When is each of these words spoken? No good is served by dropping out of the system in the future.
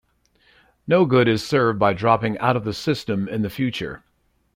No 0.87 1.05
good 1.05 1.27
is 1.27 1.45
served 1.45 1.77
by 1.77 1.93
dropping 1.93 2.35
out 2.39 2.55
of 2.57 2.63
the 2.63 2.73
system 2.73 3.27
in 3.29 3.43
the 3.43 3.51
future. 3.51 4.01